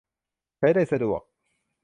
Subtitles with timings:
[0.57, 1.21] ใช้ได้สะดวก